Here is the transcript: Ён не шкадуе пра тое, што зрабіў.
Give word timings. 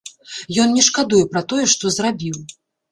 Ён 0.63 0.73
не 0.79 0.83
шкадуе 0.87 1.21
пра 1.35 1.45
тое, 1.53 1.63
што 1.77 1.97
зрабіў. 2.01 2.43